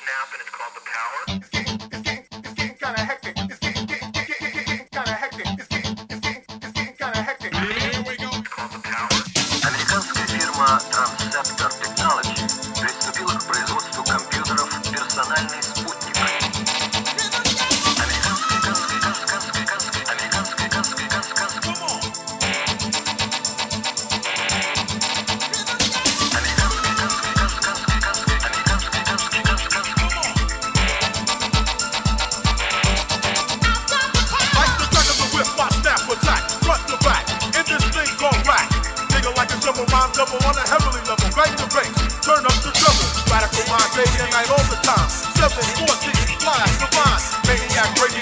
[0.00, 1.20] snap and it's called the power.
[1.36, 3.39] It's getting, it's getting, it's getting kinda hectic.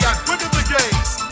[0.01, 1.28] Maniac, radiac, winning the game.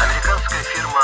[0.00, 1.02] Американская фирма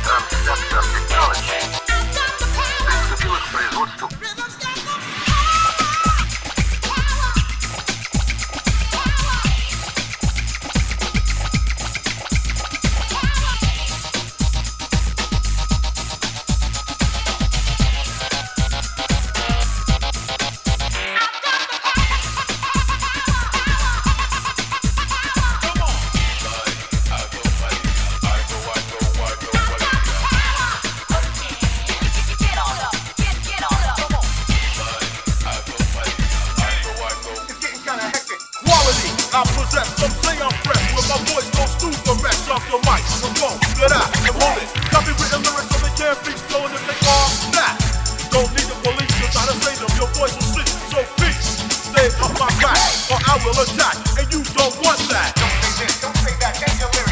[0.00, 1.68] Transceptor Technology
[2.86, 4.08] приступила к производству
[39.38, 39.86] I possess.
[40.02, 40.82] Some say I'm fresh.
[40.98, 44.34] When my voice goes through the mesh off the mic, I'm gon' get out and
[44.34, 44.66] hold it.
[44.90, 47.78] Copywritten lyrics so they can't be stolen if they all snap.
[48.34, 49.94] Don't need the police to try to save them.
[49.94, 50.66] Your voice will see.
[50.90, 52.82] So peace, stay off my back,
[53.14, 53.94] or I will attack.
[54.18, 55.30] And you don't want that.
[55.38, 56.58] Don't say this, don't say that.
[56.58, 57.07] Change your lyrics.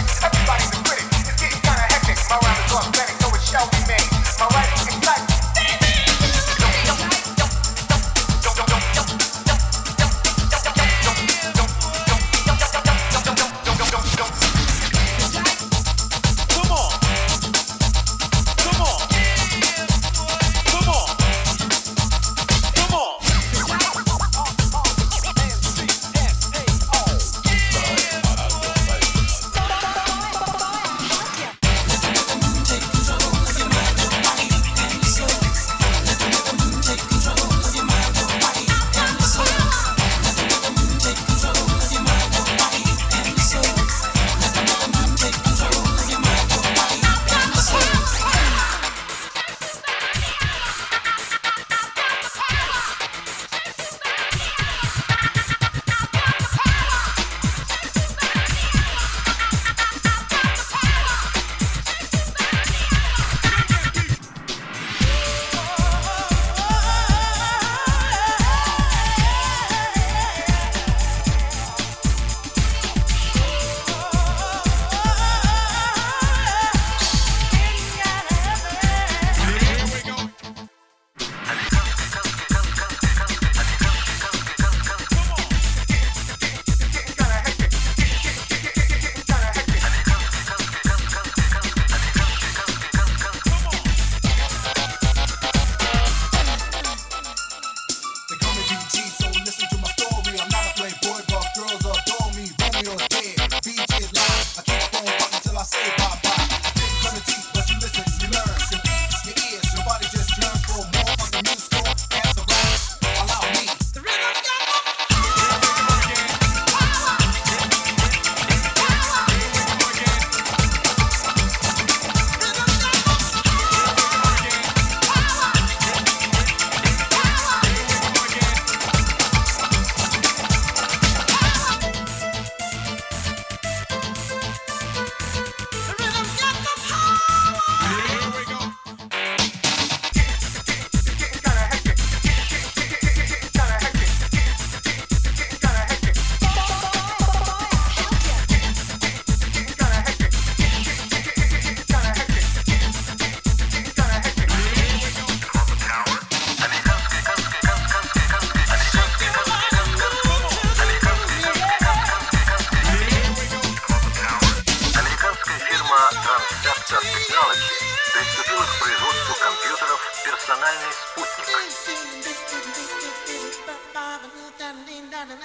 [170.56, 171.92] Национальный спутник.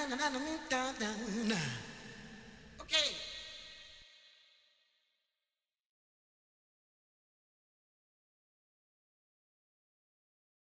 [0.07, 1.90] Nationalny sputnik.